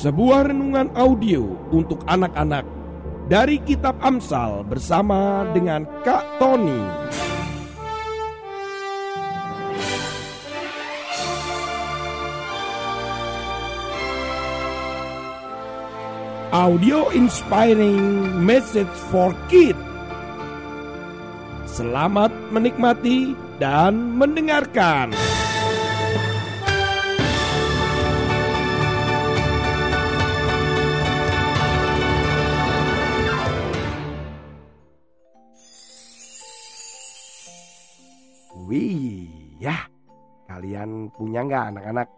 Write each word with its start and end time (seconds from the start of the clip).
Sebuah 0.00 0.48
renungan 0.48 0.96
audio 0.96 1.44
untuk 1.68 2.00
anak-anak 2.08 2.64
dari 3.28 3.60
Kitab 3.60 4.00
Amsal 4.00 4.64
bersama 4.64 5.44
dengan 5.52 5.84
Kak 6.00 6.40
Tony. 6.40 6.80
Audio 16.48 17.12
inspiring 17.12 18.24
message 18.40 18.88
for 19.12 19.36
kids. 19.52 19.76
Selamat 21.68 22.32
menikmati 22.48 23.36
dan 23.60 24.16
mendengarkan. 24.16 25.12
Wih, 38.56 39.30
ya. 39.62 39.86
Kalian 40.50 41.14
punya 41.14 41.46
nggak 41.46 41.64
anak-anak 41.74 42.08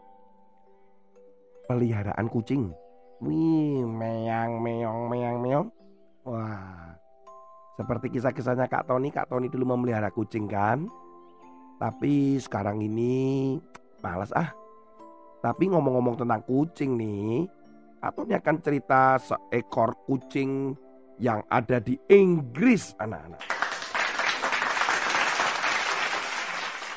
peliharaan 1.69 2.27
kucing? 2.33 2.73
Wih, 3.21 3.85
meang 3.85 4.65
meong 4.65 5.13
meang 5.13 5.37
meong. 5.45 5.69
Wah. 6.25 6.97
Seperti 7.77 8.09
kisah-kisahnya 8.17 8.69
Kak 8.69 8.89
Tony, 8.89 9.13
Kak 9.13 9.29
Tony 9.29 9.53
dulu 9.53 9.77
memelihara 9.77 10.09
kucing 10.09 10.49
kan? 10.49 10.89
Tapi 11.77 12.41
sekarang 12.41 12.81
ini 12.81 13.57
malas 14.01 14.33
ah. 14.33 14.53
Tapi 15.45 15.69
ngomong-ngomong 15.69 16.17
tentang 16.17 16.41
kucing 16.49 16.97
nih, 16.97 17.45
Kak 18.01 18.17
Tony 18.17 18.33
akan 18.33 18.57
cerita 18.65 19.21
seekor 19.21 19.93
kucing 20.09 20.73
yang 21.21 21.45
ada 21.53 21.77
di 21.83 22.01
Inggris 22.09 22.97
anak-anak. 22.97 23.52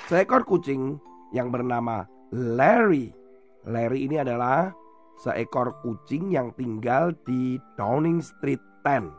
Seekor 0.05 0.45
kucing 0.45 1.01
yang 1.33 1.49
bernama 1.49 2.05
Larry. 2.29 3.09
Larry 3.65 4.05
ini 4.05 4.21
adalah 4.21 4.69
seekor 5.17 5.81
kucing 5.81 6.29
yang 6.29 6.53
tinggal 6.53 7.09
di 7.25 7.57
Downing 7.73 8.21
Street 8.21 8.61
10. 8.85 9.09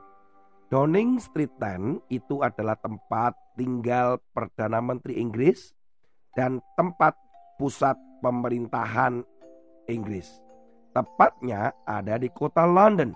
Downing 0.70 1.19
Street 1.19 1.51
10 1.59 2.07
itu 2.07 2.39
adalah 2.39 2.79
tempat 2.79 3.34
tinggal 3.59 4.23
Perdana 4.31 4.79
Menteri 4.79 5.19
Inggris 5.19 5.75
dan 6.39 6.62
tempat 6.79 7.19
pusat 7.59 7.98
pemerintahan 8.23 9.27
Inggris. 9.91 10.39
Tepatnya 10.95 11.75
ada 11.83 12.14
di 12.14 12.31
kota 12.31 12.62
London. 12.62 13.11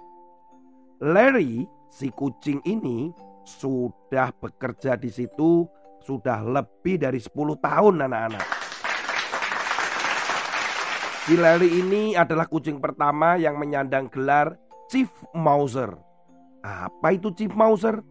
Larry, 0.98 1.71
si 1.87 2.11
kucing 2.11 2.67
ini 2.67 3.15
sudah 3.47 4.35
bekerja 4.43 4.98
di 4.98 5.15
situ 5.15 5.71
sudah 6.03 6.41
lebih 6.43 7.01
dari 7.01 7.20
10 7.20 7.33
tahun 7.61 7.95
anak-anak. 8.09 8.47
Si 11.31 11.39
ini 11.39 12.19
adalah 12.19 12.51
kucing 12.51 12.83
pertama 12.83 13.39
yang 13.39 13.55
menyandang 13.55 14.11
gelar 14.11 14.59
Chief 14.91 15.07
Mauser. 15.31 15.95
Apa 16.65 17.15
itu 17.15 17.31
Chief 17.31 17.53
Mauser? 17.55 18.03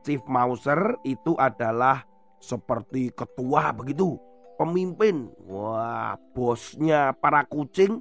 Chief 0.00 0.22
Mauser 0.24 0.96
itu 1.04 1.36
adalah 1.36 2.06
seperti 2.40 3.12
ketua 3.12 3.76
begitu, 3.76 4.16
pemimpin. 4.56 5.28
Wah, 5.44 6.16
bosnya 6.32 7.12
para 7.12 7.44
kucing 7.44 8.00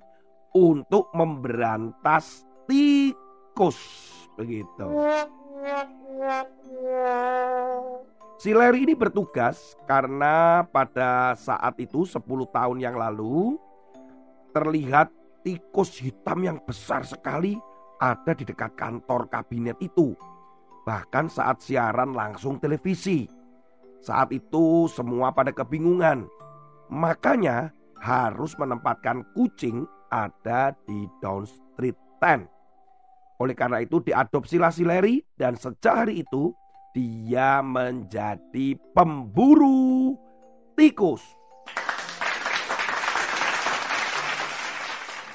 untuk 0.55 1.11
memberantas 1.11 2.47
tikus 2.63 3.75
begitu. 4.39 4.87
Si 8.35 8.51
Larry 8.51 8.83
ini 8.83 8.99
bertugas 8.99 9.79
karena 9.87 10.67
pada 10.67 11.39
saat 11.39 11.79
itu 11.79 12.03
10 12.03 12.19
tahun 12.51 12.77
yang 12.83 12.99
lalu 12.99 13.55
terlihat 14.51 15.07
tikus 15.47 15.95
hitam 16.03 16.43
yang 16.43 16.59
besar 16.67 17.07
sekali 17.07 17.55
ada 18.03 18.35
di 18.35 18.43
dekat 18.43 18.75
kantor 18.75 19.31
kabinet 19.31 19.79
itu. 19.79 20.11
Bahkan 20.83 21.31
saat 21.31 21.63
siaran 21.63 22.11
langsung 22.11 22.59
televisi. 22.59 23.23
Saat 24.03 24.35
itu 24.35 24.91
semua 24.91 25.31
pada 25.31 25.55
kebingungan. 25.55 26.27
Makanya 26.91 27.71
harus 28.03 28.51
menempatkan 28.59 29.23
kucing 29.31 29.87
ada 30.11 30.75
di 30.83 31.07
Down 31.23 31.47
Street 31.47 31.95
10. 32.19 32.51
Oleh 33.39 33.55
karena 33.55 33.79
itu 33.79 34.03
diadopsilah 34.03 34.75
si 34.75 34.83
Larry 34.83 35.23
dan 35.39 35.55
sejak 35.55 36.03
hari 36.05 36.19
itu 36.23 36.51
dia 36.95 37.59
menjadi 37.59 38.79
pemburu 38.95 40.15
tikus. 40.79 41.19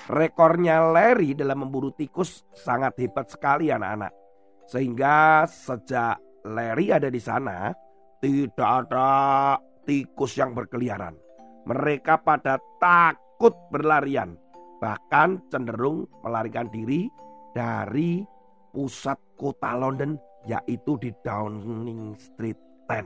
Rekornya 0.09 0.89
Larry 0.91 1.37
dalam 1.37 1.69
memburu 1.69 1.93
tikus 1.93 2.49
sangat 2.57 2.97
hebat 2.99 3.29
sekali 3.29 3.69
anak-anak. 3.69 4.11
Sehingga 4.73 5.45
sejak 5.45 6.17
Larry 6.49 6.97
ada 6.97 7.13
di 7.13 7.21
sana, 7.21 7.71
tidak 8.25 8.89
ada 8.89 9.11
tikus 9.85 10.41
yang 10.41 10.57
berkeliaran. 10.57 11.15
Mereka 11.69 12.25
pada 12.25 12.57
takut 12.81 13.53
berlarian. 13.69 14.35
Bahkan 14.81 15.53
cenderung 15.53 16.09
melarikan 16.25 16.73
diri 16.73 17.07
dari 17.53 18.25
pusat 18.73 19.21
kota 19.37 19.77
London 19.77 20.30
yaitu 20.49 20.97
di 21.01 21.11
Downing 21.21 22.17
Street 22.17 22.57
10. 22.89 23.05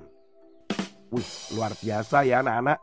Wih, 1.15 1.31
luar 1.55 1.73
biasa 1.79 2.27
ya 2.27 2.43
anak-anak. 2.43 2.79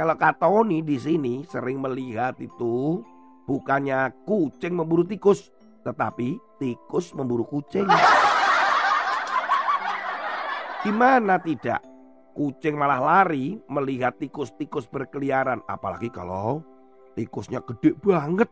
Kalau 0.00 0.16
Kak 0.16 0.40
Tony 0.40 0.80
di 0.80 0.96
sini 0.96 1.44
sering 1.44 1.76
melihat 1.76 2.32
itu 2.40 3.04
bukannya 3.44 4.24
kucing 4.24 4.72
memburu 4.72 5.04
tikus, 5.04 5.52
tetapi 5.84 6.40
tikus 6.56 7.12
memburu 7.12 7.44
kucing. 7.44 7.84
Gimana 10.80 11.36
tidak? 11.44 11.84
Kucing 12.32 12.80
malah 12.80 12.96
lari 13.04 13.60
melihat 13.68 14.16
tikus-tikus 14.16 14.88
berkeliaran, 14.88 15.60
apalagi 15.68 16.08
kalau 16.08 16.64
tikusnya 17.12 17.60
gede 17.60 17.92
banget. 18.00 18.48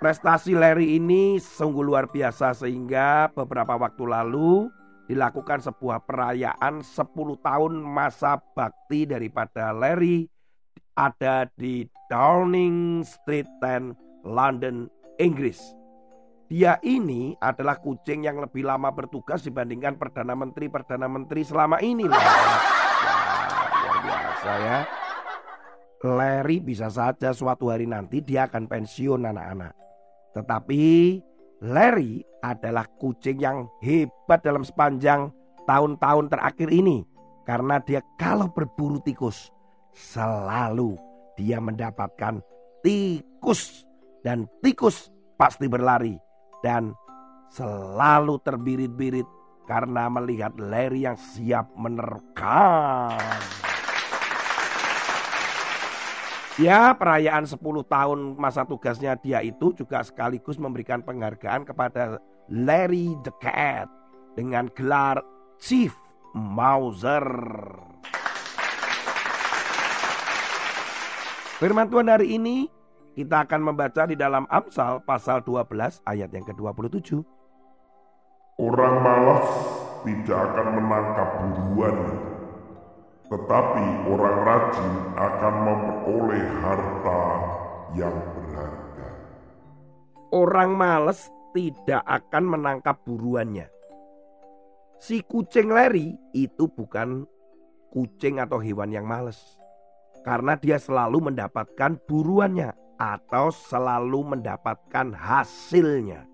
Prestasi 0.00 0.56
Larry 0.56 0.96
ini 0.96 1.36
sungguh 1.36 1.84
luar 1.84 2.08
biasa 2.08 2.56
sehingga 2.56 3.28
beberapa 3.36 3.76
waktu 3.76 4.08
lalu 4.08 4.72
dilakukan 5.04 5.60
sebuah 5.60 6.08
perayaan 6.08 6.80
10 6.80 7.04
tahun 7.44 7.72
masa 7.84 8.40
bakti 8.56 9.04
daripada 9.04 9.76
Larry 9.76 10.24
ada 10.96 11.44
di 11.52 11.84
Downing 12.08 13.04
Street 13.04 13.44
10, 13.60 13.92
London, 14.24 14.88
Inggris. 15.20 15.60
Dia 16.48 16.80
ini 16.80 17.36
adalah 17.36 17.76
kucing 17.76 18.24
yang 18.24 18.40
lebih 18.40 18.64
lama 18.64 18.88
bertugas 18.96 19.44
dibandingkan 19.44 20.00
Perdana 20.00 20.32
Menteri-Perdana 20.32 21.12
Menteri 21.12 21.44
selama 21.44 21.76
ini. 21.84 22.08
Wah, 22.08 22.56
luar 23.84 23.98
biasa 24.00 24.52
ya. 24.64 24.78
Larry 26.08 26.64
bisa 26.64 26.88
saja 26.88 27.36
suatu 27.36 27.68
hari 27.68 27.84
nanti 27.84 28.24
dia 28.24 28.48
akan 28.48 28.64
pensiun 28.64 29.28
anak-anak. 29.28 29.79
Tetapi 30.34 30.82
Larry 31.66 32.24
adalah 32.40 32.88
kucing 32.96 33.42
yang 33.42 33.68
hebat 33.84 34.40
dalam 34.40 34.64
sepanjang 34.64 35.28
tahun-tahun 35.68 36.32
terakhir 36.32 36.68
ini. 36.72 37.04
Karena 37.44 37.82
dia 37.82 38.00
kalau 38.16 38.48
berburu 38.48 39.02
tikus 39.02 39.50
selalu 39.92 40.94
dia 41.34 41.58
mendapatkan 41.58 42.40
tikus. 42.84 43.84
Dan 44.20 44.44
tikus 44.60 45.08
pasti 45.40 45.64
berlari. 45.64 46.16
Dan 46.60 46.92
selalu 47.50 48.36
terbirit-birit 48.44 49.26
karena 49.64 50.12
melihat 50.12 50.52
Larry 50.60 51.08
yang 51.08 51.16
siap 51.16 51.72
menerkam. 51.78 53.16
Ya 56.60 56.92
perayaan 56.92 57.48
10 57.48 57.56
tahun 57.88 58.36
masa 58.36 58.68
tugasnya 58.68 59.16
dia 59.16 59.40
itu 59.40 59.72
juga 59.72 60.04
sekaligus 60.04 60.60
memberikan 60.60 61.00
penghargaan 61.00 61.64
kepada 61.64 62.20
Larry 62.52 63.16
the 63.24 63.32
Cat 63.40 63.88
dengan 64.36 64.68
gelar 64.76 65.24
Chief 65.56 65.88
Mauser. 66.36 67.24
Firman 71.56 71.88
Tuhan 71.88 72.12
hari 72.12 72.36
ini 72.36 72.68
kita 73.16 73.48
akan 73.48 73.72
membaca 73.72 74.04
di 74.04 74.20
dalam 74.20 74.44
Amsal 74.52 75.00
pasal 75.08 75.40
12 75.40 76.04
ayat 76.04 76.28
yang 76.28 76.44
ke-27. 76.44 77.24
Orang 78.60 79.00
malas 79.00 79.48
tidak 80.04 80.36
akan 80.36 80.66
menangkap 80.76 81.28
buruan, 81.40 81.96
Tetapi 83.30 84.10
orang 84.10 84.38
rajin 84.42 84.92
akan 85.14 85.54
memperoleh 85.62 86.46
harta 86.66 87.22
yang 87.94 88.16
berharga. 88.34 89.08
Orang 90.34 90.74
males 90.74 91.30
tidak 91.54 92.02
akan 92.10 92.44
menangkap 92.58 92.98
buruannya. 93.06 93.70
Si 94.98 95.22
kucing 95.22 95.70
leri 95.70 96.18
itu 96.34 96.66
bukan 96.66 97.22
kucing 97.94 98.42
atau 98.42 98.58
hewan 98.58 98.90
yang 98.90 99.06
males. 99.06 99.38
Karena 100.26 100.58
dia 100.58 100.82
selalu 100.82 101.30
mendapatkan 101.30 102.02
buruannya 102.10 102.74
atau 102.98 103.54
selalu 103.54 104.36
mendapatkan 104.36 105.14
hasilnya. 105.14 106.26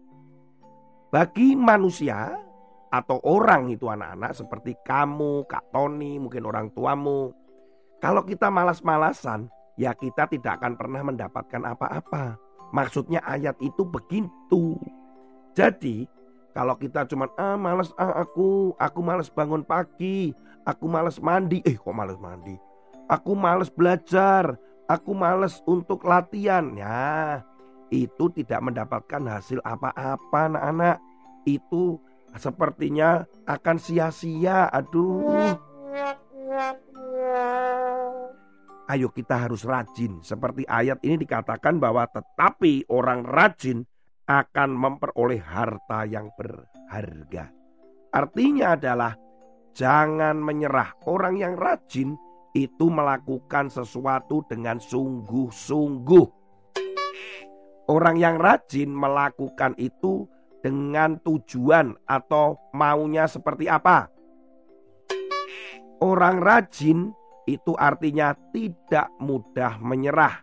Bagi 1.13 1.55
manusia 1.55 2.46
atau 2.91 3.19
orang 3.27 3.69
itu 3.73 3.91
anak-anak 3.91 4.33
seperti 4.37 4.79
kamu, 4.87 5.45
Kak 5.51 5.75
Tony, 5.75 6.23
mungkin 6.23 6.47
orang 6.47 6.71
tuamu. 6.71 7.35
Kalau 7.99 8.23
kita 8.23 8.53
malas-malasan, 8.53 9.51
ya 9.75 9.93
kita 9.93 10.31
tidak 10.31 10.63
akan 10.63 10.79
pernah 10.79 11.03
mendapatkan 11.03 11.63
apa-apa. 11.67 12.39
Maksudnya 12.71 13.23
ayat 13.27 13.57
itu 13.63 13.83
begitu. 13.87 14.79
Jadi 15.57 16.07
kalau 16.57 16.73
kita 16.77 17.05
cuma 17.09 17.29
ah 17.37 17.57
malas 17.61 17.93
ah 18.01 18.17
aku, 18.21 18.73
aku 18.81 19.01
malas 19.05 19.29
bangun 19.29 19.61
pagi, 19.61 20.33
aku 20.65 20.89
malas 20.89 21.21
mandi. 21.21 21.61
Eh 21.69 21.77
kok 21.77 21.93
malas 21.93 22.17
mandi? 22.17 22.57
Aku 23.07 23.39
malas 23.39 23.71
belajar, 23.71 24.59
aku 24.89 25.15
malas 25.15 25.63
untuk 25.69 26.03
latihan. 26.03 26.75
Ya, 26.75 27.45
itu 27.93 28.33
tidak 28.35 28.65
mendapatkan 28.65 29.23
hasil 29.29 29.61
apa-apa 29.63 30.51
anak-anak. 30.51 30.97
Itu 31.47 32.03
sepertinya 32.39 33.25
akan 33.45 33.77
sia-sia. 33.77 34.69
Aduh. 34.73 35.57
Ayo 38.87 39.11
kita 39.11 39.49
harus 39.49 39.67
rajin. 39.67 40.23
Seperti 40.23 40.63
ayat 40.71 41.03
ini 41.03 41.19
dikatakan 41.19 41.83
bahwa 41.83 42.07
tetapi 42.07 42.87
orang 42.87 43.27
rajin 43.27 43.83
akan 44.27 44.71
memperoleh 44.75 45.43
harta 45.43 46.07
yang 46.07 46.31
berharga. 46.39 47.51
Artinya 48.15 48.79
adalah 48.79 49.13
jangan 49.75 50.39
menyerah. 50.39 50.95
Orang 51.07 51.39
yang 51.39 51.59
rajin 51.59 52.15
itu 52.57 52.87
melakukan 52.89 53.69
sesuatu 53.69 54.47
dengan 54.49 54.81
sungguh-sungguh. 54.81 56.27
Orang 57.87 58.19
yang 58.19 58.41
rajin 58.41 58.91
melakukan 58.91 59.79
itu 59.79 60.27
dengan 60.67 61.23
tujuan 61.23 61.95
atau 62.11 62.59
maunya 62.75 63.31
seperti 63.31 63.71
apa. 63.71 64.11
Orang 66.03 66.43
rajin 66.43 67.15
itu 67.47 67.71
artinya 67.79 68.35
tidak 68.51 69.15
mudah 69.23 69.79
menyerah. 69.79 70.43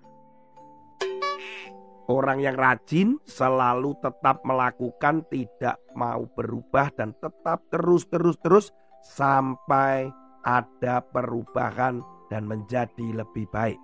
Orang 2.08 2.40
yang 2.40 2.56
rajin 2.56 3.20
selalu 3.28 4.00
tetap 4.00 4.40
melakukan, 4.48 5.28
tidak 5.28 5.76
mau 5.92 6.24
berubah, 6.32 6.88
dan 6.96 7.12
tetap 7.20 7.68
terus-terus-terus 7.68 8.72
sampai 9.04 10.08
ada 10.48 11.04
perubahan 11.04 12.00
dan 12.32 12.48
menjadi 12.48 13.24
lebih 13.24 13.48
baik. 13.52 13.80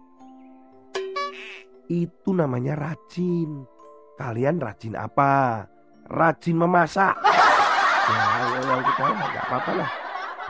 Itu 1.92 2.32
namanya 2.32 2.80
rajin. 2.80 3.68
Kalian 4.20 4.60
rajin 4.60 5.00
apa? 5.00 5.64
Rajin 6.10 6.58
memasak. 6.58 7.14
Ya, 8.10 8.26
yang 8.66 8.82
kita 8.82 9.04
nggak 9.14 9.46
apa-apa 9.46 9.72
lah. 9.78 9.90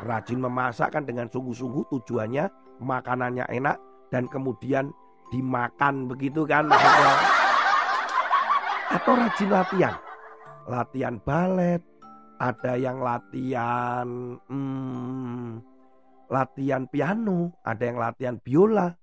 Rajin 0.07 0.39
memasak 0.39 0.95
kan 0.95 1.03
dengan 1.03 1.27
sungguh-sungguh 1.27 1.91
tujuannya 1.91 2.47
makanannya 2.79 3.43
enak 3.51 3.75
dan 4.07 4.31
kemudian 4.31 4.95
dimakan 5.27 6.07
begitu 6.07 6.47
kan 6.47 6.71
Atau 8.89 9.13
rajin 9.19 9.51
latihan. 9.51 9.95
Latihan 10.63 11.15
balet, 11.27 11.83
ada 12.39 12.73
yang 12.79 13.03
latihan 13.03 14.07
hmm, 14.47 15.59
latihan 16.31 16.87
piano, 16.87 17.51
ada 17.67 17.83
yang 17.83 17.99
latihan 17.99 18.35
biola, 18.39 18.95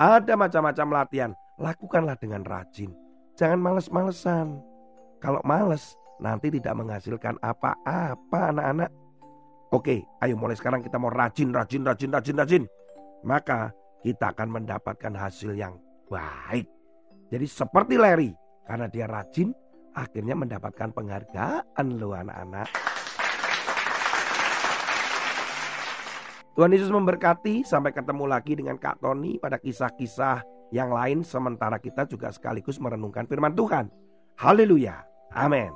ada 0.00 0.32
macam-macam 0.38 1.04
latihan. 1.04 1.30
Lakukanlah 1.58 2.16
dengan 2.16 2.46
rajin. 2.46 2.94
Jangan 3.34 3.58
males-malesan. 3.58 4.67
Kalau 5.18 5.42
males, 5.42 5.98
nanti 6.22 6.46
tidak 6.54 6.78
menghasilkan 6.78 7.42
apa-apa 7.42 8.54
anak-anak. 8.54 8.90
Oke, 9.74 10.06
ayo 10.22 10.38
mulai 10.38 10.54
sekarang 10.54 10.80
kita 10.80 10.96
mau 10.96 11.10
rajin, 11.10 11.50
rajin, 11.50 11.82
rajin, 11.82 12.10
rajin, 12.14 12.36
rajin. 12.38 12.64
Maka 13.26 13.74
kita 14.06 14.30
akan 14.30 14.62
mendapatkan 14.62 15.12
hasil 15.12 15.58
yang 15.58 15.74
baik. 16.06 16.70
Jadi 17.28 17.46
seperti 17.50 17.98
Larry, 17.98 18.32
karena 18.64 18.86
dia 18.86 19.10
rajin, 19.10 19.50
akhirnya 19.92 20.38
mendapatkan 20.38 20.94
penghargaan 20.94 21.86
loh 21.98 22.14
anak-anak. 22.14 22.70
Tuhan 26.58 26.74
Yesus 26.74 26.90
memberkati. 26.90 27.62
Sampai 27.62 27.94
ketemu 27.94 28.26
lagi 28.26 28.58
dengan 28.58 28.74
Kak 28.78 28.98
Tony 28.98 29.38
pada 29.38 29.62
kisah-kisah 29.62 30.42
yang 30.74 30.90
lain. 30.90 31.22
Sementara 31.22 31.78
kita 31.78 32.02
juga 32.10 32.34
sekaligus 32.34 32.82
merenungkan 32.82 33.30
firman 33.30 33.54
Tuhan. 33.54 33.86
Haleluya. 34.34 35.07
Amen. 35.34 35.72